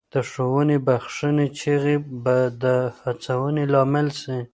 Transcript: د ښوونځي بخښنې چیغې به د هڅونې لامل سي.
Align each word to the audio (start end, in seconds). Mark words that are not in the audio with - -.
د 0.13 0.15
ښوونځي 0.29 0.77
بخښنې 0.87 1.47
چیغې 1.59 1.97
به 2.23 2.37
د 2.63 2.65
هڅونې 3.03 3.63
لامل 3.73 4.07
سي. 4.21 4.37